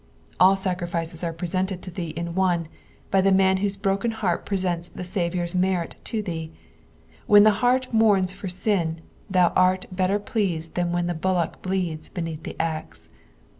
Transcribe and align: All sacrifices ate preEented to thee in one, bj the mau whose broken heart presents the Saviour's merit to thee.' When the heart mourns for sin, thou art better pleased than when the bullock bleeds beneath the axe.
All 0.39 0.55
sacrifices 0.55 1.23
ate 1.23 1.37
preEented 1.37 1.81
to 1.83 1.91
thee 1.91 2.07
in 2.09 2.33
one, 2.33 2.67
bj 3.13 3.23
the 3.23 3.31
mau 3.31 3.53
whose 3.61 3.77
broken 3.77 4.09
heart 4.09 4.47
presents 4.47 4.89
the 4.89 5.03
Saviour's 5.03 5.53
merit 5.53 5.93
to 6.05 6.23
thee.' 6.23 6.51
When 7.27 7.43
the 7.43 7.51
heart 7.61 7.93
mourns 7.93 8.33
for 8.33 8.47
sin, 8.49 9.01
thou 9.29 9.49
art 9.49 9.85
better 9.91 10.17
pleased 10.17 10.73
than 10.73 10.91
when 10.91 11.05
the 11.05 11.13
bullock 11.13 11.61
bleeds 11.61 12.09
beneath 12.09 12.41
the 12.41 12.59
axe. 12.59 13.09